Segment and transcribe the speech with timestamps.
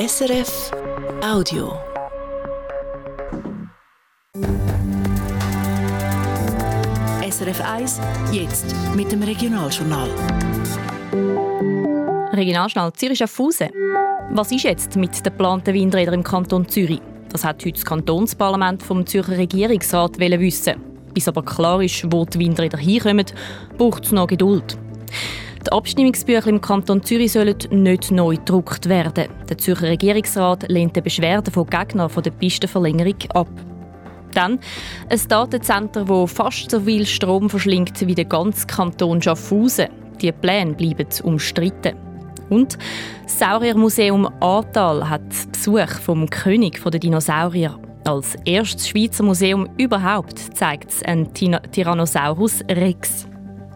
[0.00, 0.70] SRF
[1.22, 1.78] Audio.
[7.28, 8.00] SRF 1,
[8.32, 10.08] jetzt mit dem Regionaljournal.
[12.32, 13.68] Regionaljournal Zürich Schaffhausen.
[14.30, 17.02] Was ist jetzt mit den geplanten Windrädern im Kanton Zürich?
[17.28, 20.76] Das hat heute das Kantonsparlament vom Zürcher Regierungsrat wissen.
[21.12, 23.26] Bis aber klar ist, wo die Windräder hinkommen,
[23.76, 24.78] braucht es noch Geduld.
[25.66, 29.28] Die Abstimmungsbücher im Kanton Zürich sollen nicht neu gedruckt werden.
[29.48, 33.48] Der Zürcher Regierungsrat lehnt die Beschwerden von Gegnern der Pistenverlängerung ab.
[34.32, 34.58] Dann
[35.10, 39.88] ein Datencenter, das fast so viel Strom verschlingt wie der ganze Kanton Schaffhausen.
[40.20, 41.94] Die Pläne bleiben umstritten.
[42.48, 42.78] Und
[43.24, 47.78] das Sauriermuseum Ahrtal hat Besuch vom König der Dinosaurier.
[48.06, 53.28] Als erstes Schweizer Museum überhaupt zeigt es einen Tyrannosaurus Rex.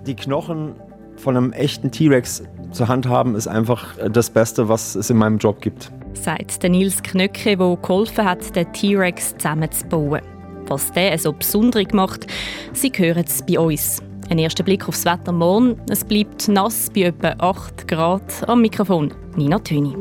[0.07, 0.75] Die Knochen
[1.25, 5.39] von einem echten T-Rex zur Hand haben, ist einfach das Beste, was es in meinem
[5.39, 5.91] Job gibt.
[6.13, 10.21] Sagt Nils Knöcke, der geholfen hat, den T-Rex zusammenzubauen.
[10.69, 12.27] Was der so besonders macht,
[12.75, 14.03] Sie hören es bei uns.
[14.29, 15.81] Ein erster Blick aufs Wetter morgen.
[15.91, 18.49] Es bleibt nass bei etwa 8 Grad.
[18.49, 19.95] Am Mikrofon Nina Töni.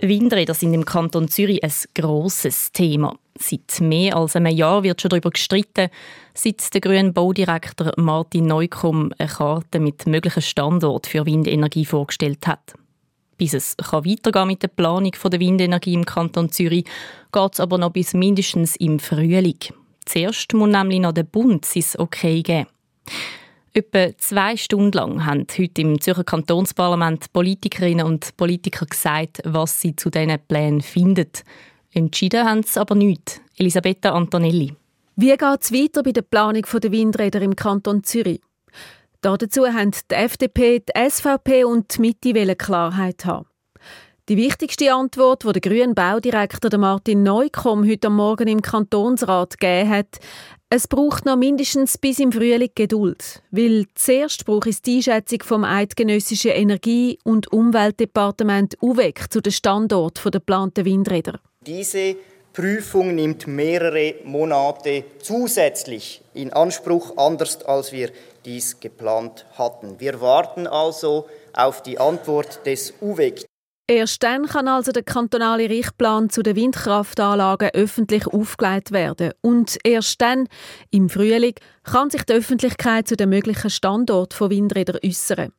[0.00, 3.16] Windräder sind im Kanton Zürich ein grosses Thema.
[3.40, 5.90] Seit mehr als einem Jahr wird schon darüber gestritten,
[6.34, 12.74] seit der grüne Baudirektor Martin Neukomm eine Karte mit möglichen Standorten für Windenergie vorgestellt hat.
[13.36, 16.84] Bis es kann weitergehen mit der Planung der Windenergie im Kanton Zürich,
[17.32, 19.58] geht es aber noch bis mindestens im Frühling.
[20.04, 22.66] Zuerst muss nämlich noch der Bund sein Okay geben.
[23.72, 29.94] Etwa zwei Stunden lang haben heute im Zürcher Kantonsparlament Politikerinnen und Politiker gesagt, was sie
[29.94, 31.30] zu diesen Plänen finden.
[31.92, 33.40] Entschieden haben sie aber nicht.
[33.56, 34.74] Elisabetta Antonelli.
[35.16, 38.40] Wie geht es weiter bei der Planung der Windräder im Kanton Zürich?
[39.20, 43.46] Dazu haben die FDP, die SVP und die Mitte Klarheit haben.
[44.28, 50.18] Die wichtigste Antwort, die der grüne Baudirektor Martin Neukomm heute Morgen im Kantonsrat gegeben hat,
[50.70, 55.64] es braucht noch mindestens bis im Frühling Geduld, weil zuerst braucht es die Einschätzung vom
[55.64, 61.40] Eidgenössischen Energie- und Umweltdepartement UWEC zu den Standort der geplanten Windräder.
[61.66, 62.16] Diese
[62.52, 68.10] Prüfung nimmt mehrere Monate zusätzlich in Anspruch, anders als wir
[68.44, 70.00] dies geplant hatten.
[70.00, 73.44] Wir warten also auf die Antwort des UWEC.
[73.90, 79.32] Erst dann kann also der kantonale Richtplan zu den Windkraftanlagen öffentlich aufgelegt werden.
[79.40, 80.48] Und erst dann,
[80.90, 81.54] im Frühling,
[81.84, 85.52] kann sich die Öffentlichkeit zu den möglichen Standorten von Windrädern äußern.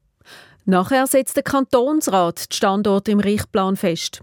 [0.66, 4.22] Nachher setzt der Kantonsrat die Standorte im Richtplan fest.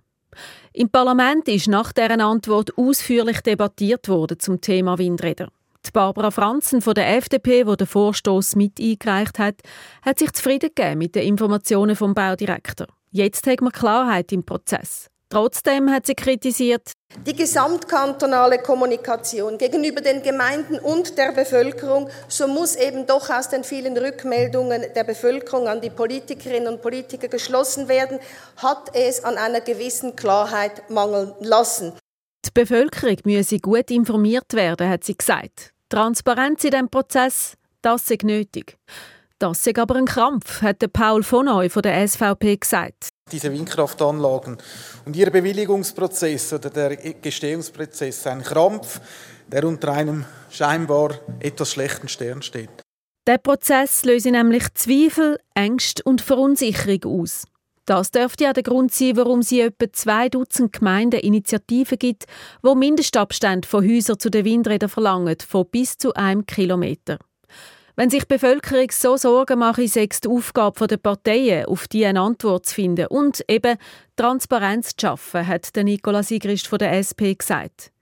[0.73, 5.49] Im Parlament ist nach deren Antwort ausführlich debattiert worden zum Thema Windräder.
[5.87, 9.57] Die Barbara Franzen von der FDP, die den Vorstoß mit eingereicht hat,
[10.03, 12.89] hat sich zufrieden gegeben mit den Informationen vom Baudirektor.
[13.13, 15.09] Jetzt hat man Klarheit im Prozess.
[15.29, 16.93] Trotzdem hat sie kritisiert,
[17.25, 23.65] die gesamtkantonale Kommunikation gegenüber den Gemeinden und der Bevölkerung, so muss eben doch aus den
[23.65, 28.19] vielen Rückmeldungen der Bevölkerung an die Politikerinnen und Politiker geschlossen werden,
[28.57, 31.93] hat es an einer gewissen Klarheit mangeln lassen.
[32.45, 35.73] Die Bevölkerung müsse gut informiert werden, hat sie gesagt.
[35.89, 38.77] Transparenz in diesem Prozess, das ist nötig.
[39.39, 43.09] Das ist aber ein Krampf, hat Paul von Neu von der SVP gesagt.
[43.31, 44.57] Diese Windkraftanlagen
[45.05, 49.01] und ihr Bewilligungsprozess oder der Gestehungsprozess ein Krampf,
[49.49, 52.71] der unter einem scheinbar etwas schlechten Stern steht.
[53.27, 57.45] Der Prozess löse nämlich Zweifel, Ängste und Verunsicherung aus.
[57.85, 62.25] Das dürfte ja der Grund sein, warum sie etwa zwei Dutzend Gemeinden Initiativen gibt,
[62.63, 67.19] wo Mindestabstände von Häusern zu den Windrädern verlangen, von bis zu einem Kilometer.
[67.99, 72.05] Wenn sich die Bevölkerung so Sorgen macht, sei es die Aufgabe der Parteien, auf die
[72.05, 73.79] eine Antwort zu finden und eben
[74.17, 77.93] Transparenz zu schaffen, hat der Nicola Sigrist von der SP gesagt.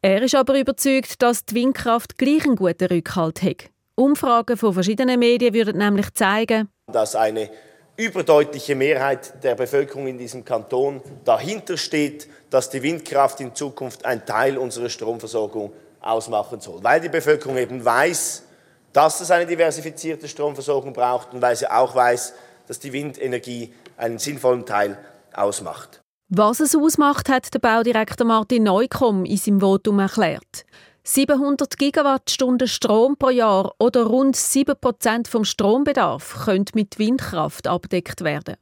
[0.00, 3.70] Er ist aber überzeugt, dass die Windkraft gleich einen guten Rückhalt hat.
[3.96, 7.50] Umfragen von verschiedenen Medien würden nämlich zeigen, dass eine
[7.96, 14.24] überdeutliche Mehrheit der Bevölkerung in diesem Kanton dahinter steht, dass die Windkraft in Zukunft ein
[14.24, 16.78] Teil unserer Stromversorgung ausmachen soll.
[16.84, 18.44] Weil die Bevölkerung eben weiß,
[18.92, 22.34] dass es eine diversifizierte Stromversorgung braucht und weil sie auch weiß,
[22.66, 24.98] dass die Windenergie einen sinnvollen Teil
[25.32, 26.00] ausmacht.
[26.28, 30.64] Was es ausmacht, hat der Baudirektor Martin Neukomm in seinem Votum erklärt.
[31.04, 38.22] 700 Gigawattstunden Strom pro Jahr oder rund 7 Prozent vom Strombedarf können mit Windkraft abdeckt
[38.22, 38.54] werden.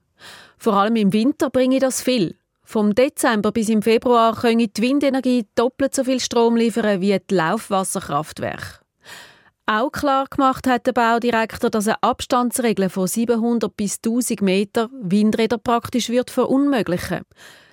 [0.58, 2.36] Vor allem im Winter bringe das viel.
[2.64, 7.34] Vom Dezember bis im Februar können die Windenergie doppelt so viel Strom liefern wie die
[7.34, 8.79] Laufwasserkraftwerke.
[9.66, 15.58] Auch klar gemacht hat der Baudirektor, dass eine Abstandsregel von 700 bis 1000 Meter Windräder
[15.58, 17.20] praktisch wird verunmöglichen.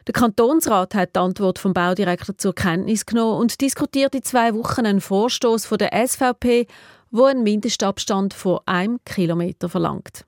[0.05, 4.85] Der Kantonsrat hat die Antwort vom Baudirektor zur Kenntnis genommen und diskutiert in zwei Wochen
[4.85, 6.67] einen Vorstoß von der SVP,
[7.11, 10.25] wo einen Mindestabstand von einem Kilometer verlangt.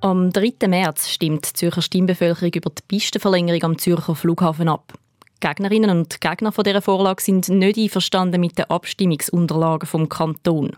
[0.00, 0.66] Am 3.
[0.66, 4.92] März stimmt die Zürcher Stimmbevölkerung über die Pistenverlängerung am Zürcher Flughafen ab.
[5.40, 10.76] Gegnerinnen und Gegner von dieser Vorlage sind nicht einverstanden mit den Abstimmungsunterlagen vom Kanton.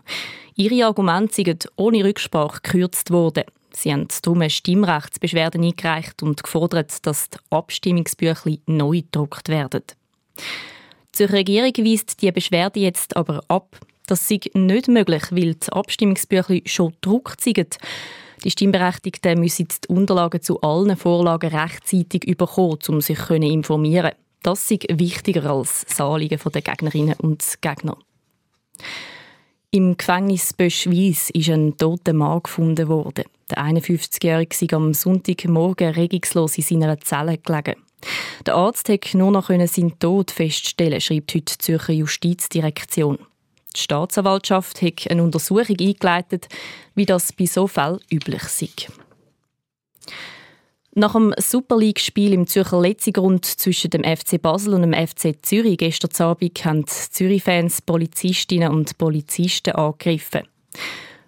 [0.55, 3.43] Ihre Argumente sind ohne Rücksprache gekürzt worden.
[3.71, 9.83] Sie haben darum eine Stimmrechtsbeschwerde eingereicht und gefordert, dass die Abstimmungsbücher neu gedruckt werden.
[11.17, 13.77] Die Regierung weist die Beschwerde jetzt aber ab.
[14.07, 17.77] Das sei nicht möglich, weil die Abstimmungsbücher schon gedruckt sind.
[18.43, 24.11] Die Stimmberechtigten müssen die Unterlagen zu allen Vorlagen rechtzeitig bekommen, um sich informieren.
[24.43, 27.97] Das ist wichtiger als das Anliegen der Gegnerinnen und Gegner.
[29.71, 33.25] Im Gefängnis Böschweiss ist ein toter Mann gefunden worden.
[33.51, 37.75] Der 51-Jährige sei am Sonntagmorgen regungslos in seiner Zelle gelegen.
[38.45, 43.19] Der Arzt konnte nur noch seinen Tod feststellen, schreibt heute die Zürcher Justizdirektion.
[43.75, 46.47] Die Staatsanwaltschaft hat eine Untersuchung eingeleitet,
[46.95, 48.69] wie das bei so Fällen üblich sei.
[50.99, 55.77] Nach dem Super League-Spiel im Zürcher Letzigrund zwischen dem FC Basel und dem FC Zürich
[55.77, 60.47] gestern Abend haben Zürich-Fans Polizistinnen und Polizisten angegriffen.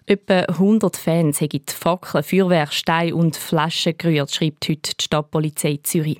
[0.07, 6.17] Etwa 100 Fans haben Fackeln, Feuerwehr, Steine und Flaschen gerührt, schreibt heute die Stadtpolizei Zürich.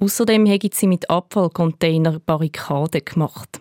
[0.00, 3.60] Außerdem haben sie mit Abfallcontainer Barrikaden gemacht.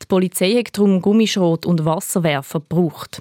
[0.00, 3.20] Die Polizei hat darum Gummischrot und Wasserwerfer gebraucht.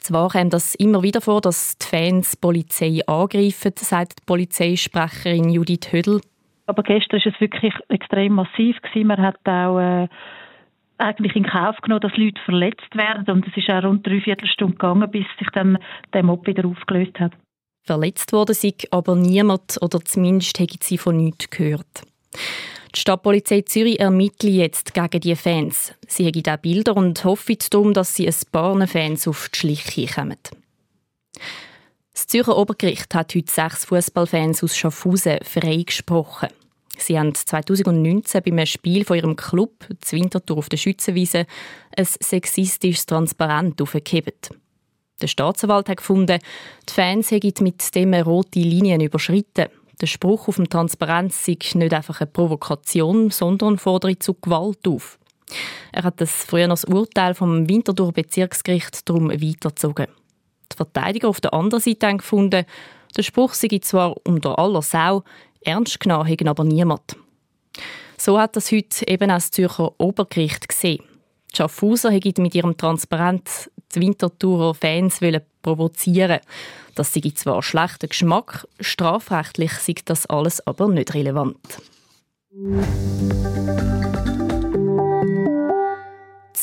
[0.00, 5.50] Zwar kommt das immer wieder vor, dass die Fans die Polizei angreifen, sagt die Polizeisprecherin
[5.50, 6.20] Judith Hödel.
[6.66, 8.76] Aber gestern war es wirklich extrem massiv.
[8.94, 10.08] Man hat auch äh,
[10.98, 13.28] eigentlich in Kauf genommen, dass Leute verletzt werden.
[13.28, 15.78] Und es ist auch rund drei Viertelstunde gegangen, bis sich dann
[16.12, 17.32] der Mob wieder aufgelöst hat.
[17.82, 22.02] Verletzt wurde sie aber niemand oder zumindest hätte sie von nichts gehört.
[23.10, 25.94] Die Stadtpolizei Zürich ermittelt jetzt gegen die Fans.
[26.06, 30.06] Sie haben auch Bilder und hoffen darum, dass sie ein paar Fans auf die Schliche
[30.06, 30.38] kommen.
[32.12, 36.50] Das Zürcher Obergericht hat heute sechs Fußballfans aus Schaffhausen freigesprochen.
[36.98, 41.46] Sie haben 2019 beim Spiel von ihrem Club, das Winterthur auf der Schützenwiese,
[41.96, 44.50] ein sexistisches Transparent aufgehebt.
[45.20, 46.38] Der Staatsanwalt hat gefunden,
[46.88, 49.66] die Fans hätten mit dem rote Linien überschritten.
[50.00, 55.18] Der Spruch auf dem Transparenz sei nicht einfach eine Provokation, sondern fordere zu Gewalt auf.
[55.92, 60.06] Er hat das früher das Urteil vom Winterthur Bezirksgericht darum weitergezogen.
[60.72, 62.64] Die Verteidiger auf der anderen Seite haben gefunden,
[63.16, 65.24] der Spruch sei zwar unter aller Sau,
[65.62, 67.16] ernst genommen hätten aber niemand.
[68.16, 71.02] So hat das heute eben auch das Zürcher Obergericht gesehen.
[71.52, 75.20] Die Schaffhauser haben mit ihrem Transparent die Winterthurer Fans
[75.62, 76.40] provozieren
[76.94, 81.58] Das sei zwar schlechter Geschmack, strafrechtlich sei das alles aber nicht relevant.
[82.52, 82.80] In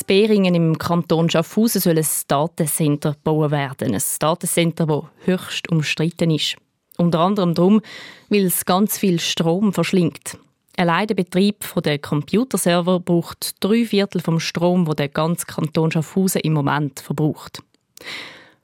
[0.08, 3.94] Beringen im Kanton Schaffhausen soll ein Datencenter gebaut werden.
[3.94, 6.56] Ein Datencenter, das höchst umstritten ist.
[6.96, 7.82] Unter anderem darum,
[8.30, 10.38] weil es ganz viel Strom verschlingt.
[10.78, 16.40] Allein der Betrieb der Computerserver braucht drei Viertel vom Strom, wo der ganze Kanton Schaffhausen
[16.40, 17.62] im Moment verbraucht.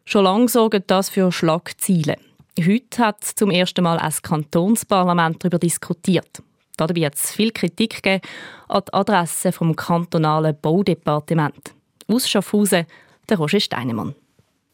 [0.05, 2.17] Schon lange sorgt das für Schlagziele.
[2.59, 6.43] Heute hat zum ersten Mal ein Kantonsparlament darüber diskutiert.
[6.77, 8.23] Dabei hat es viel Kritik gegeben
[8.69, 11.75] an die Adresse vom kantonalen Baudepartement.
[12.07, 12.87] Aus Schaffhausen,
[13.29, 14.15] der Roger Steinemann.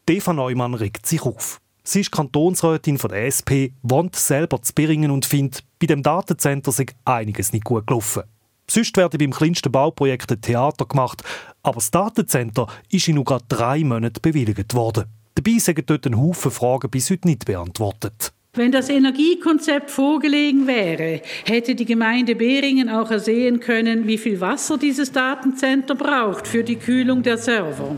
[0.09, 1.61] Eva Neumann regt sich auf.
[1.85, 6.73] Sie ist Kantonsrätin von der SP, wohnt selber zu Beringen und findet, bei dem Datencenter
[6.73, 8.25] sei einiges nicht gut gelaufen.
[8.69, 11.23] Sonst werden beim kleinsten Bauprojekt ein Theater gemacht,
[11.63, 15.05] aber das Datencenter ist in nur drei Monaten bewilligt worden.
[15.35, 18.33] Dabei sind dort ein Haufen Fragen bis heute nicht beantwortet.
[18.55, 24.77] Wenn das Energiekonzept vorgelegen wäre, hätte die Gemeinde Beringen auch ersehen können, wie viel Wasser
[24.77, 27.97] dieses Datencenter braucht für die Kühlung der Server.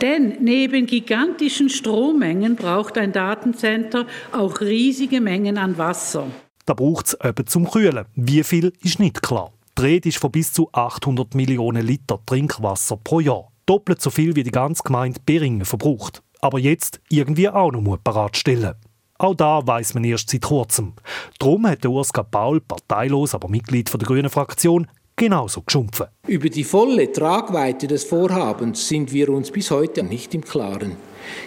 [0.00, 6.26] Denn neben gigantischen Strommengen braucht ein Datencenter auch riesige Mengen an Wasser.
[6.66, 8.06] Da braucht es eben zum Kühlen.
[8.16, 9.52] Wie viel ist nicht klar.
[9.78, 13.52] Die Rede ist von bis zu 800 Millionen Liter Trinkwasser pro Jahr.
[13.66, 16.24] Doppelt so viel wie die ganze Gemeinde Beringen verbraucht.
[16.40, 18.90] Aber jetzt irgendwie auch noch bereitstellen muss.
[19.18, 20.94] Auch da weiß man erst seit kurzem.
[21.38, 26.06] Darum hat Urs Paul, parteilos, aber Mitglied der grünen Fraktion, genauso geschumpfen.
[26.26, 30.96] Über die volle Tragweite des Vorhabens sind wir uns bis heute nicht im Klaren.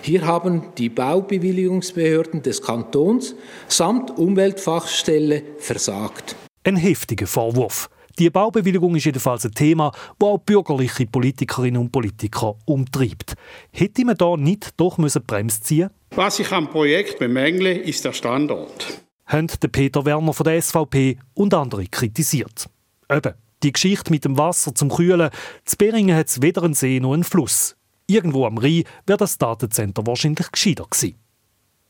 [0.04, 3.34] Hier haben die Baubewilligungsbehörden des Kantons
[3.68, 6.36] samt Umweltfachstelle versagt.
[6.64, 7.90] Ein heftiger Vorwurf.
[8.20, 13.34] Die Baubewilligung ist jedenfalls ein Thema, das auch bürgerliche Politikerinnen und Politiker umtreibt.
[13.72, 18.14] Hätte man da nicht doch müssen Bremse ziehen Was ich am Projekt bemängle, ist der
[18.14, 19.02] Standort.
[19.26, 22.70] Haben Peter Werner von der SVP und andere kritisiert.
[23.10, 25.32] Eben, die Geschichte mit dem Wasser zum Kühlen.
[25.66, 27.76] Zu Beringen hat es weder einen See noch einen Fluss.
[28.06, 31.16] Irgendwo am Rhein wäre das Datencenter wahrscheinlich gescheiter gewesen.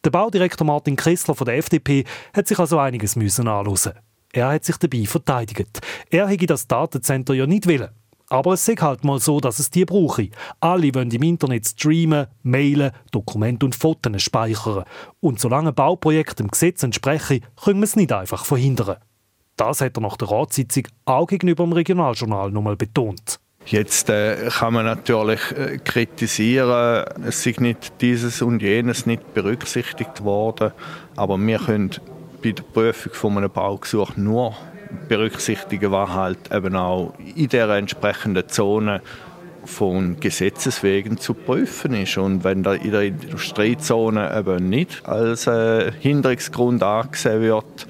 [0.06, 3.94] Der Baudirektor Martin Kressler von der FDP hat sich also einiges müssen anhören.
[4.36, 5.80] Er hat sich dabei verteidigt.
[6.10, 7.90] Er hätte das Datencenter ja nicht wollen.
[8.30, 10.30] Aber es ist halt mal so, dass es die brauche.
[10.60, 14.86] Alle wollen im Internet streamen, mailen, Dokumente und Fotos speichern.
[15.20, 18.98] Und solange ein Bauprojekt dem Gesetz entspreche, können wir es nicht einfach verhindern.
[19.56, 23.40] Das hat er nach der Ratssitzung auch gegenüber dem Regionaljournal nochmal betont.
[23.68, 30.24] Jetzt äh, kann man natürlich äh, kritisieren, es sei nicht dieses und jenes nicht berücksichtigt
[30.24, 30.72] worden,
[31.16, 31.92] aber wir können
[32.44, 34.56] bei der Prüfung von einem Baugesuch nur
[35.08, 39.02] berücksichtigen, was halt eben auch in der entsprechenden Zone
[39.66, 42.18] von Gesetzes wegen zu prüfen ist.
[42.18, 47.88] Und wenn da in der Industriezone eben nicht als äh, Hinderungsgrund angesehen wird,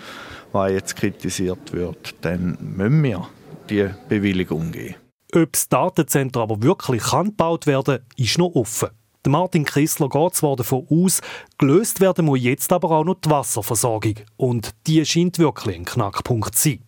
[0.51, 3.27] was jetzt kritisiert wird, dann müssen wir
[3.69, 4.95] die Bewilligung geben.
[5.33, 8.89] Ob das Datencenter aber wirklich kann gebaut werden ist noch offen.
[9.30, 11.22] Martin Krissler geht zwar davon aus,
[11.58, 14.15] gelöst werden muss jetzt aber auch noch die Wasserversorgung.
[14.38, 16.80] Und die scheint wirklich ein Knackpunkt zu sein.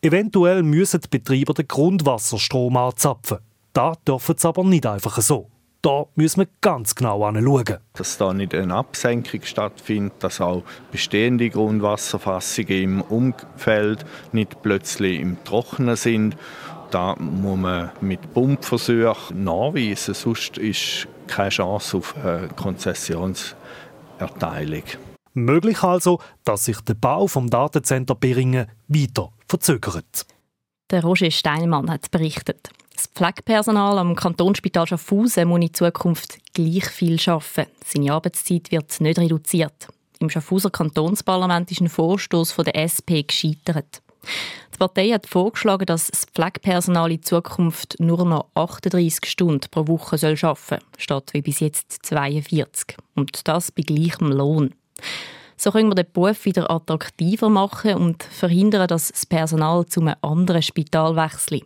[0.00, 3.38] Eventuell müssen die Betreiber den Grundwasserstrom anzapfen.
[3.72, 5.48] Da dürfen sie aber nicht einfach so.
[5.82, 7.78] Da müssen wir ganz genau anschauen.
[7.94, 10.62] Dass da nicht eine Absenkung stattfindet, dass auch
[10.92, 16.36] bestehende Grundwasserfassungen im Umfeld nicht plötzlich im Trockenen sind.
[16.92, 24.82] Da muss man mit Pumpversuchen nachweisen, sonst ist keine Chance auf eine Konzessionserteilung.
[25.32, 30.26] Möglich also, dass sich der Bau vom Datencenter Beringen weiter verzögert.
[30.90, 32.68] Der Roger Steinmann hat berichtet.
[32.94, 37.70] Das Pflegepersonal am Kantonsspital Schaffhausen muss in Zukunft gleich viel arbeiten.
[37.86, 39.88] Seine Arbeitszeit wird nicht reduziert.
[40.18, 44.02] Im Schaffhauser Kantonsparlament ist ein Vorstoß von der SP gescheitert.
[44.74, 50.16] Die Partei hat vorgeschlagen, dass das Pflegepersonal in Zukunft nur noch 38 Stunden pro Woche
[50.16, 50.36] arbeiten
[50.68, 52.96] soll, statt wie bis jetzt 42.
[53.14, 54.74] Und das bei gleichem Lohn.
[55.56, 60.16] So können wir den Beruf wieder attraktiver machen und verhindern, dass das Personal zu einem
[60.22, 61.64] anderen Spital wechselt.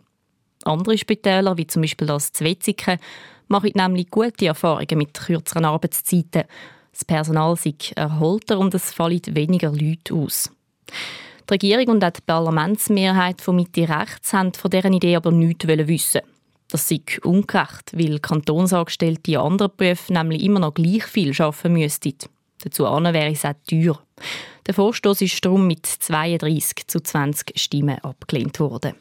[0.65, 2.99] Andere Spitäler, wie zum Beispiel das Zwetzigen,
[3.47, 6.43] machen nämlich gute Erfahrungen mit kürzeren Arbeitszeiten.
[6.91, 10.51] Das Personal sei erholter und es fallen weniger Leute aus.
[11.49, 15.65] Die Regierung und auch die Parlamentsmehrheit von Mitte rechts haben von dieser Idee aber nichts
[15.65, 16.21] wissen.
[16.69, 22.15] Das sei ungerecht, weil Kantonsangestellte in anderen Berufen nämlich immer noch gleich viel arbeiten müssten.
[22.61, 23.97] Dazu wäre es auch teuer.
[24.65, 28.95] Der Vorstoß ist darum mit 32 zu 20 Stimmen abgelehnt worden.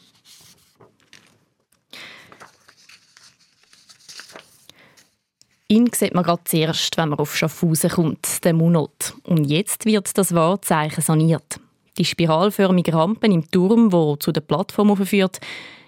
[5.68, 9.14] Ihn sieht man gerade zuerst, wenn man auf Schaffhausen kommt, den Munot.
[9.24, 11.58] Und jetzt wird das Wahrzeichen saniert.
[11.98, 15.40] Die spiralförmige Rampe im Turm, wo zu der Plattform führt,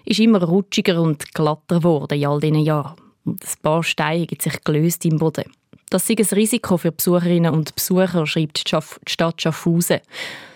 [0.05, 2.95] ist immer rutschiger und glatter geworden in all diesen Jahren.
[3.25, 5.43] Und ein paar Steine haben sich gelöst im Boden.
[5.89, 9.99] Das ist ein Risiko für Besucherinnen und Besucher, schreibt die Stadt Schaffhausen.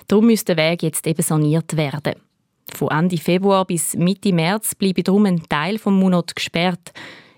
[0.07, 2.15] Darum müsste der Weg jetzt eben saniert werden.
[2.73, 6.91] Von Ende Februar bis Mitte März bleibe darum ein Teil vom Munot gesperrt.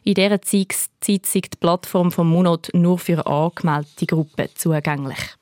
[0.04, 5.36] In dieser Zeit ist die Plattform vom Munot nur für angemeldete Gruppen zugänglich.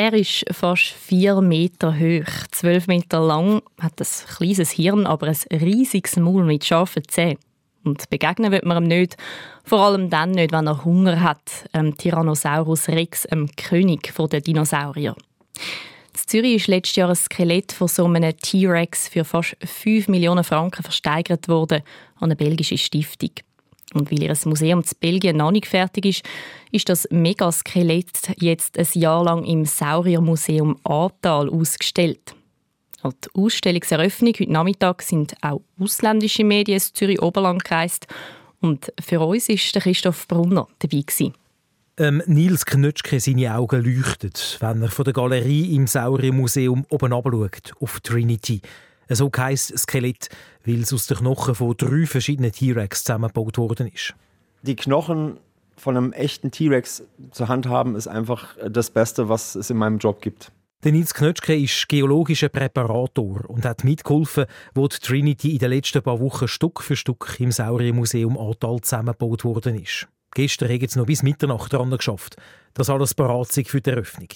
[0.00, 5.58] Er ist fast vier Meter hoch, zwölf Meter lang, hat ein kleines Hirn, aber ein
[5.60, 7.38] riesiges Maul mit scharfen Zähnen.
[7.82, 9.16] Und begegnen wird man ihm nicht,
[9.64, 15.16] vor allem dann nicht, wenn er Hunger hat, ähm, Tyrannosaurus Rex, dem König der Dinosaurier.
[16.12, 20.84] Zürich ist letztes Jahr ein Skelett von so einem T-Rex für fast 5 Millionen Franken
[20.84, 21.82] versteigert worden
[22.20, 23.30] an eine belgische Stiftung.
[23.94, 26.24] Und weil ihr Museum in Belgien noch nicht fertig ist,
[26.72, 32.34] ist das Megaskelett jetzt ein Jahr lang im Sauriermuseum Ahrtal ausgestellt.
[33.02, 38.06] An die Ausstellungseröffnung heute Nachmittag sind auch ausländische Medien in Zürich Oberland gereist.
[38.60, 41.02] Und für uns war Christoph Brunner dabei.
[41.02, 41.34] Gewesen.
[41.96, 47.72] Ähm, Nils Knötschke seine Augen leuchten, wenn er von der Galerie im Sauriermuseum oben schaut,
[47.80, 48.60] auf Trinity.
[49.08, 50.28] So heisst Skelett,
[50.64, 54.14] weil es aus den Knochen von drei verschiedenen T-Rex zusammengebaut worden ist.
[54.62, 55.38] Die Knochen
[55.76, 59.98] von einem echten T-Rex zur Hand haben, ist einfach das Beste, was es in meinem
[59.98, 60.52] Job gibt.
[60.84, 66.02] Der Nils Knötschke ist geologischer Präparator und hat mitgeholfen, wo die Trinity in den letzten
[66.02, 70.06] paar Wochen Stück für Stück im Sauriermuseum Ahrtal zusammengebaut worden ist.
[70.34, 72.36] Gestern haben sie noch bis Mitternacht dran geschafft.
[72.74, 74.28] Das alles parat für die Eröffnung.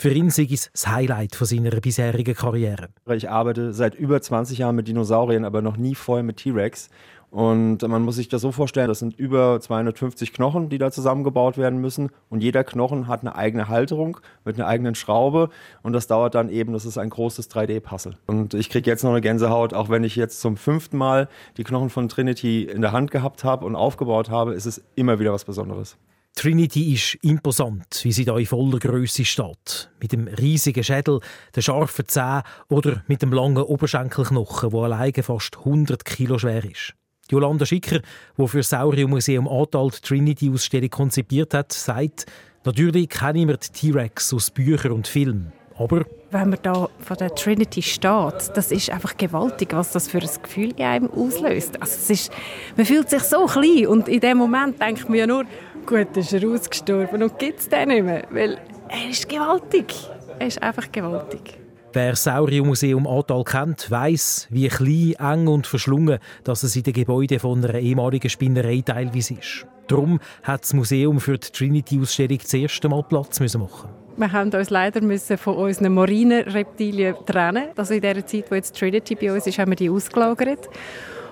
[0.00, 2.90] Für ihn sei es das Highlight von seiner bisherigen Karriere.
[3.10, 6.88] Ich arbeite seit über 20 Jahren mit Dinosauriern, aber noch nie vorher mit T-Rex.
[7.32, 11.58] Und man muss sich das so vorstellen, das sind über 250 Knochen, die da zusammengebaut
[11.58, 12.10] werden müssen.
[12.30, 15.50] Und jeder Knochen hat eine eigene Halterung mit einer eigenen Schraube.
[15.82, 18.14] Und das dauert dann eben, das ist ein großes 3D-Puzzle.
[18.26, 21.64] Und ich kriege jetzt noch eine Gänsehaut, auch wenn ich jetzt zum fünften Mal die
[21.64, 25.32] Knochen von Trinity in der Hand gehabt habe und aufgebaut habe, ist es immer wieder
[25.32, 25.96] was Besonderes.
[26.38, 29.90] Trinity ist imposant, wie sie da in voller Größe steht.
[30.00, 31.18] Mit dem riesigen Schädel,
[31.56, 36.94] den scharfen Zähnen oder mit dem langen Oberschenkelknochen, der alleine fast 100 Kilo schwer ist.
[37.28, 38.02] Jolanda Schicker,
[38.38, 42.26] die für das Saurier-Museum Atal die Trinity-Ausstellung konzipiert hat, sagt,
[42.62, 45.52] natürlich kennen wir die T-Rex aus Büchern und Filmen.
[45.78, 50.18] Aber wenn man da von der Trinity steht, das ist einfach gewaltig, was das für
[50.18, 51.80] ein Gefühl in einem auslöst.
[51.80, 52.32] Also es ist,
[52.76, 55.44] man fühlt sich so klein und in dem Moment denkt man ja nur,
[55.86, 58.58] gut, ist er ausgestorben und gibt es den nicht mehr, weil
[58.88, 59.94] er ist gewaltig.
[60.38, 61.58] Er ist einfach gewaltig.
[61.94, 66.92] Wer das Sauriermuseum Atal kennt, weiß, wie klein, eng und verschlungen dass es in den
[66.92, 69.66] Gebäuden von einer ehemaligen Spinnerei teilweise ist.
[69.86, 73.88] Darum hat das Museum für die Trinity-Ausstellung das erste Mal Platz müssen machen.
[74.18, 77.68] Wir haben uns leider müssen von unseren marinen Reptilien trennen.
[77.76, 80.68] Also in der Zeit, wo jetzt Trinity bei uns ist, haben wir die ausgelagert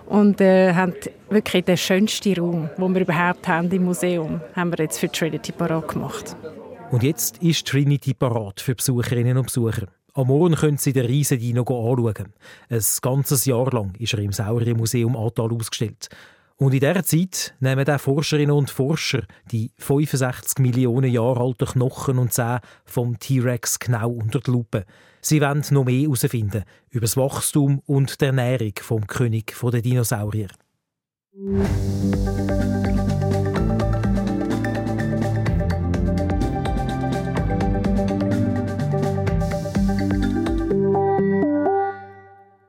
[0.06, 0.94] und äh, haben
[1.28, 5.50] wirklich den schönsten Raum, den wir überhaupt haben im Museum, haben wir jetzt für Trinity
[5.50, 6.36] parat gemacht.
[6.92, 9.88] Und jetzt ist Trinity parat für Besucherinnen und Besucher.
[10.14, 12.34] Am Morgen können Sie den riesen Dino anschauen.
[12.70, 16.08] Ein ganzes Jahr lang ist er im Sauriermuseum Atal ausgestellt.
[16.58, 22.18] Und in dieser Zeit nehmen die Forscherinnen und Forscher die 65 Millionen Jahre alten Knochen
[22.18, 24.86] und Zähne vom T-Rex genau unter die Lupe.
[25.20, 30.48] Sie wollen noch mehr herausfinden über das Wachstum und die Ernährung vom König der Dinosaurier.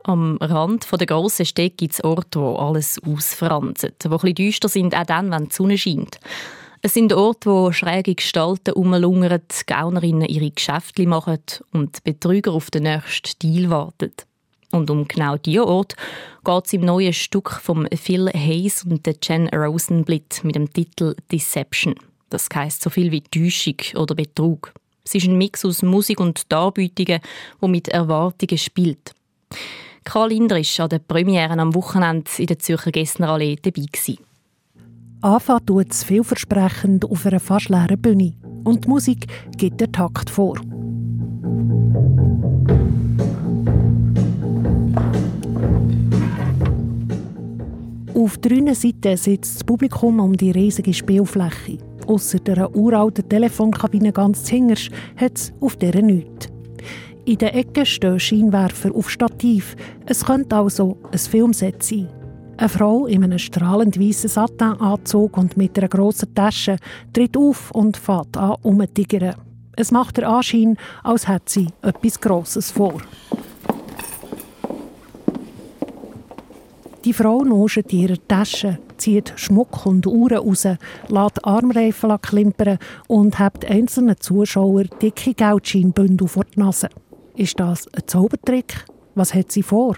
[0.08, 4.96] Am Rand der grossen Städte gibt es Orte, wo alles ausfranst, die ein düster sind,
[4.96, 6.22] auch dann, wenn die Sonne scheint.
[6.82, 11.42] Es sind Orte, wo schräge Gestalten rumlungern, Gaunerinnen ihre Geschäfte machen
[11.74, 14.14] und Betrüger auf den nächsten Deal warten.
[14.72, 15.98] Und um genau diesen Ort
[16.46, 21.96] geht es im neuen Stück von Phil Hayes und Jen Rosenblit mit dem Titel Deception.
[22.30, 24.74] Das heisst so viel wie Täuschung oder Betrug.
[25.04, 27.20] Es ist ein Mix aus Musik und Darbietungen,
[27.60, 29.14] wo mit Erwartungen spielt.
[30.08, 33.84] Karl Indrisch an der Premiere am Wochenende in der Zürcher Gessnerallee dabei.
[33.92, 34.20] Gewesen.
[35.20, 38.34] Anfangen tut es vielversprechend auf einer fast leeren Bühne.
[38.64, 40.56] Und die Musik gibt den Takt vor.
[48.16, 51.80] Auf drei Seiten sitzt das Publikum um die riesige Spielfläche.
[52.08, 56.48] Ausser der uralten Telefonkabine ganz hinterst hat es auf dieser nichts.
[57.28, 59.76] In der Ecke stehen Scheinwerfer auf Stativ.
[60.06, 62.08] Es könnte also ein Filmset sein.
[62.56, 66.78] Eine Frau in einem strahlend weißen Satinanzug und mit einer grossen Tasche
[67.12, 69.36] tritt auf und fährt an umzutigern.
[69.76, 73.02] Es macht den Anschein, als hätte sie etwas Grosses vor.
[77.04, 80.64] Die Frau nuschelt in ihrer Tasche, zieht Schmuck und Uhren raus,
[81.10, 86.88] lässt Armreifen klimpern und hebt einzelnen Zuschauern dicke Geldscheinbündel vor die Nase.
[87.38, 88.84] Ist das ein Zaubertrick?
[89.14, 89.96] Was hat sie vor?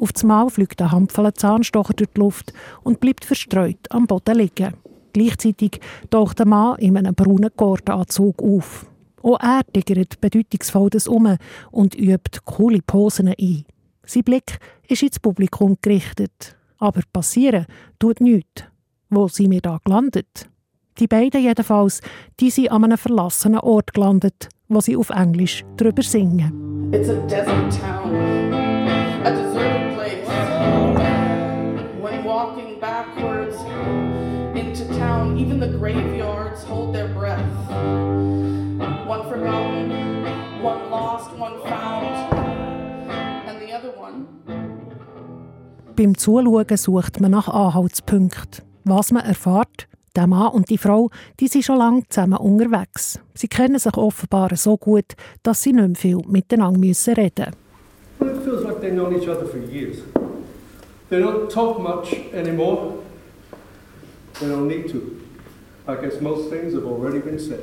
[0.00, 4.36] Auf das Mal fliegt ein Hampfel Zahnstocher durch die Luft und bleibt verstreut am Boden
[4.36, 4.74] liegen.
[5.14, 8.84] Gleichzeitig taucht der Mann in einem braunen Gordanzug auf.
[9.22, 11.38] Auch er tigert bedeutungsvoll das um
[11.70, 13.64] und übt coole Posen ein.
[14.04, 16.54] Sein Blick ist ins Publikum gerichtet.
[16.76, 17.64] Aber passieren
[17.98, 18.64] tut nichts.
[19.08, 20.50] Wo sind wir da gelandet?
[20.98, 22.02] Die beiden jedenfalls,
[22.40, 26.63] die sind an einem verlassenen Ort gelandet, wo sie auf Englisch drüber singen.
[26.94, 30.28] It's a desert town, a deserted place.
[32.00, 33.56] When walking backwards
[34.54, 37.42] into town, even the graveyards hold their breath.
[39.08, 42.14] One forgotten, one lost, one found,
[43.48, 44.28] and the other one.
[45.96, 48.62] Beim Zuschauen sucht man nach Anhaltspunkten.
[48.84, 53.18] Was man erfährt, der Mann und die Frau, die sind schon lange zusammen unterwegs.
[53.34, 57.54] Sie kennen sich offenbar so gut, dass sie nicht mehr viel miteinander müssen reden
[58.20, 59.98] Well, it feels like they've known each other for years.
[61.10, 62.94] They don't talk much anymore.
[64.40, 65.20] They don't need to.
[65.86, 67.60] I guess most things have already been said.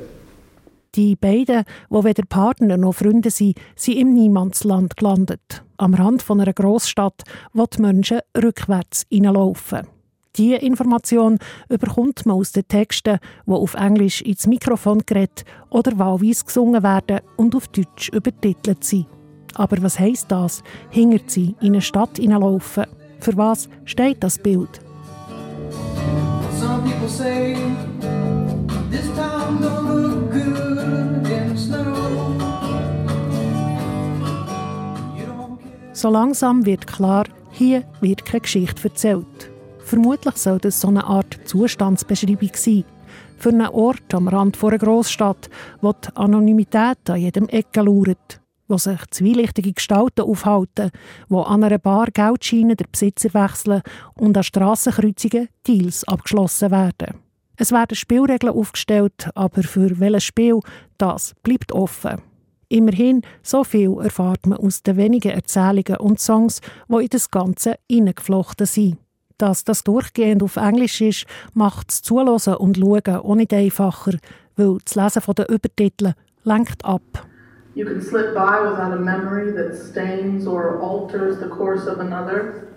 [0.94, 5.64] Die beiden, die weder Partner noch Freunde sind, sind im Niemandsland gelandet.
[5.78, 7.22] Am Rand von einer Großstadt,
[7.54, 9.86] wo die Menschen rückwärts hineinlaufen.
[10.36, 16.44] Diese Information überkommt man aus den Texten, die auf Englisch ins Mikrofon gerät oder wahlweise
[16.46, 19.06] gesungen werden und auf Deutsch übertitelt sind.
[19.54, 20.62] Aber was heisst das?
[20.88, 22.86] Hingert sie in eine Stadt hineinlaufen?
[23.20, 24.80] Für was steht das Bild?
[26.58, 27.54] Some people say
[28.90, 31.92] this town don't look good in snow.
[35.92, 39.51] So langsam wird klar, hier wird keine Geschichte erzählt.
[39.92, 42.84] Vermutlich soll das so eine Art Zustandsbeschreibung sein.
[43.36, 45.50] Für einen Ort am Rand einer Großstadt,
[45.82, 50.92] wo die Anonymität an jedem Ecke lauert, wo sich zwielichtige Gestalten aufhalten,
[51.28, 53.82] wo an einer Bar Geldscheine der Besitzer wechseln
[54.14, 57.18] und an Strassenkreuzungen Deals abgeschlossen werden.
[57.56, 60.60] Es werden Spielregeln aufgestellt, aber für welches Spiel,
[60.96, 62.22] das bleibt offen.
[62.70, 67.74] Immerhin, so viel erfahrt man aus den wenigen Erzählungen und Songs, die in das Ganze
[67.90, 68.96] hineingeflochten sind.
[69.42, 74.12] Dass das durchgehend auf Englisch ist, macht das Zuhören und Schauen auch nicht einfacher,
[74.54, 76.12] weil das Lesen der Übertitel
[76.44, 77.02] lenkt ab.
[77.74, 82.68] You can slip by without a memory that stains or alters the course of another.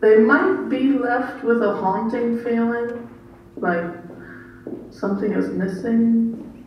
[0.00, 3.08] They might be left with a haunting feeling,
[3.56, 3.92] like
[4.90, 6.64] something is missing.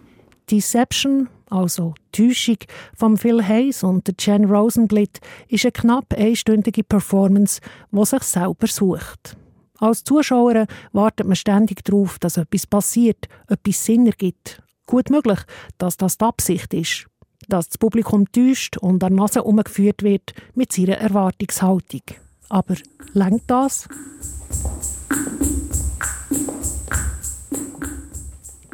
[0.48, 2.58] Deception also Täuschung
[2.96, 7.62] von Phil Hayes und Jen Rosenblit, ist eine knapp einstündige Performance,
[7.92, 9.38] die sich selber sucht.
[9.78, 14.62] Als Zuschauer wartet man ständig darauf, dass etwas passiert, etwas Sinn ergibt.
[14.86, 15.40] Gut möglich,
[15.78, 17.08] dass das die Absicht ist.
[17.48, 22.02] Dass das Publikum täuscht und an Nase umgeführt wird mit seiner Erwartungshaltung.
[22.50, 22.76] Aber
[23.14, 23.88] lenkt das?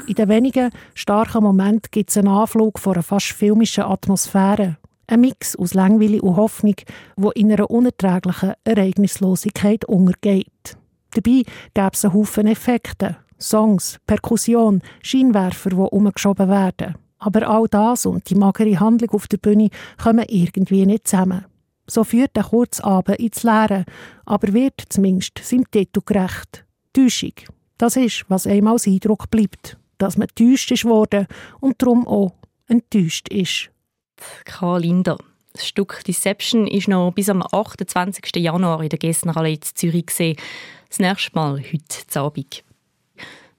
[0.08, 4.78] In den wenigen starken Momenten gibt es einen Anflug von einer fast filmischen Atmosphäre.
[5.06, 6.76] Ein Mix aus Langweile und Hoffnung,
[7.18, 10.78] wo in einer unerträglichen Ereignislosigkeit untergeht.
[11.12, 11.44] Dabei
[11.74, 16.96] gäbe es einen Haufen Effekte, Songs, Perkussion, Scheinwerfer, die umgeschoben werden.
[17.20, 21.44] Aber all das und die magere Handlung auf der Bühne kommen irgendwie nicht zusammen.
[21.86, 23.84] So führt der kurze Abend ins Leere,
[24.26, 26.66] aber wird zumindest seinem Titel gerecht.
[26.94, 27.34] Täuschung.
[27.78, 31.28] Das ist, was einem als Eindruck bleibt dass man enttäuscht ist worden
[31.60, 32.34] und darum auch
[32.68, 33.70] enttäuscht ist.
[34.46, 35.18] Karl Linder.
[35.54, 38.36] Das Stück Deception ist noch bis am 28.
[38.36, 40.38] Januar in der Gessnerhalle in Zürich gesehen.
[40.88, 42.64] Das nächste Mal heute Abend.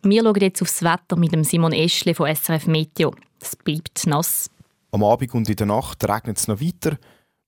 [0.03, 3.14] Wir schauen jetzt aufs Wetter mit dem Simon Eschle von SRF Meteo.
[3.40, 4.48] Es bleibt nass.
[4.92, 6.98] Am Abend und in der Nacht regnet es noch weiter.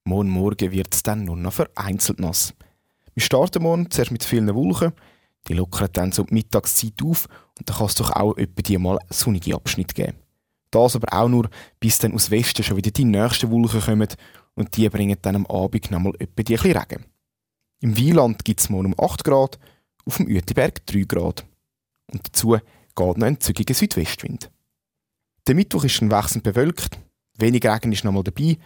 [0.03, 2.53] Morgen Morgen wird es dann nur noch vereinzelt nass.
[3.13, 4.93] Wir starten morgen zuerst mit vielen Wolken.
[5.47, 7.27] Die lockern dann so die Mittagszeit auf
[7.57, 10.17] und dann kann es doch auch etwa die mal sonnige Abschnitt geben.
[10.71, 11.49] Das aber auch nur,
[11.79, 14.07] bis dann aus Westen schon wieder die nächsten Wolken kommen
[14.55, 17.05] und die bringen dann am Abend nochmal etwa die ein Regen.
[17.81, 19.59] Im Wieland gibt es morgen um 8 Grad,
[20.05, 21.45] auf dem Uetenberg 3 Grad.
[22.11, 24.51] Und dazu geht noch ein zügiger Südwestwind.
[25.47, 26.99] Der Mittwoch ist dann wechselnd bewölkt,
[27.37, 28.57] wenig Regen ist nochmal dabei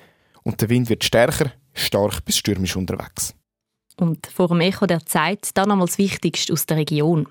[0.44, 3.34] und der Wind wird stärker, stark bis stürmisch unterwegs.
[3.98, 7.28] Und vor dem Echo der Zeit dann einmal das Wichtigste aus der Region.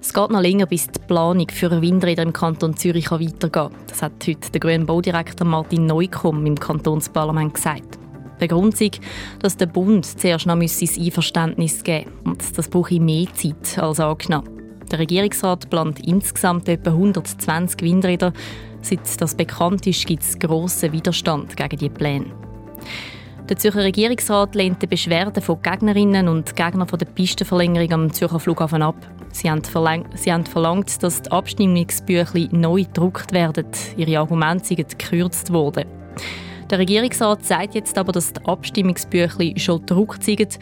[0.00, 3.74] Es geht noch länger, bis die Planung für Windräder im Kanton Zürich weitergehen kann.
[3.86, 7.98] Das hat heute der grüne Baudirektor Martin Neukomm im Kantonsparlament gesagt.
[8.40, 9.00] Der Grund ist,
[9.40, 12.34] dass der Bund zuerst noch sein Einverständnis geben muss.
[12.34, 14.48] Und das brauche mehr Zeit als angenommen.
[14.90, 18.32] Der Regierungsrat plant insgesamt etwa 120 Windräder.
[18.82, 22.26] Seit das bekannt ist, gibt es grossen Widerstand gegen diese Pläne.
[23.50, 28.80] Der Zürcher Regierungsrat lehnt die Beschwerden von Gegnerinnen und Gegnern der Pistenverlängerung am Zürcher Flughafen
[28.80, 28.96] ab.
[29.32, 29.60] Sie haben,
[30.14, 33.66] sie haben verlangt, dass die Abstimmungsbücher neu gedruckt werden.
[33.98, 35.84] Ihre Argumente sind gekürzt worden.
[36.70, 40.58] Der Regierungsrat sagt jetzt aber, dass die Abstimmungsbücher schon gedruckt sind.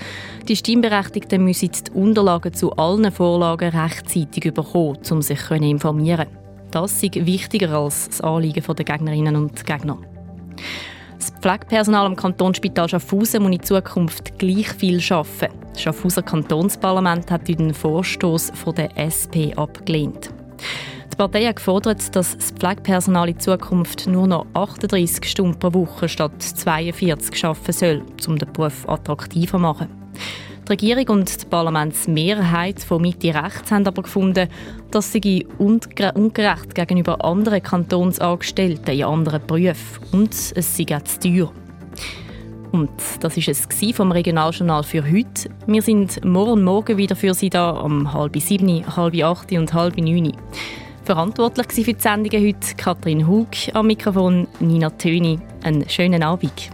[0.48, 6.26] Die Stimmberechtigten müssen die Unterlagen zu allen Vorlagen rechtzeitig bekommen, um sich informieren.
[6.72, 9.98] Das ist wichtiger als das Anliegen der Gegnerinnen und Gegner.
[11.22, 15.56] Das Pflegepersonal am Kantonsspital Schaffhausen muss in Zukunft gleich viel arbeiten.
[15.72, 20.30] Das Schaffhauser Kantonsparlament hat den Vorstoß von der SP abgelehnt.
[21.12, 26.08] Die Partei hat gefordert, dass das Pflegepersonal in Zukunft nur noch 38 Stunden pro Woche
[26.08, 29.88] statt 42 arbeiten soll, um den Beruf attraktiver zu machen.
[30.72, 34.48] Die Regierung und die Parlamentsmehrheit von Mitte rechts haben aber gefunden,
[34.90, 41.52] das sei ungerecht gegenüber anderen Kantonsangestellten in anderen Berufen und es sei auch zu teuer.
[42.72, 42.88] Und
[43.20, 45.50] das war es vom Regionaljournal für heute.
[45.66, 49.98] Wir sind morgen Morgen wieder für Sie da um halb sieben, halb acht und halb
[49.98, 50.32] neun.
[51.04, 55.38] Verantwortlich für die Sendungen heute Katrin Hug, am Mikrofon Nina Töni.
[55.64, 56.70] Einen schönen Abend.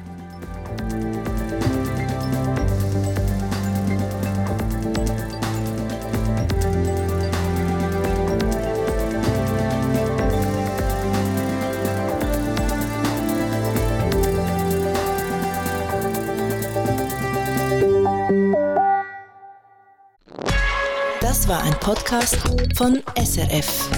[21.89, 22.37] Podcast
[22.77, 23.89] von SRF.